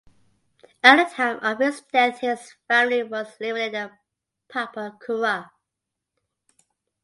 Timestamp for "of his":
1.43-1.81